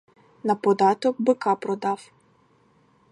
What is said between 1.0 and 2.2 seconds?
бика продав.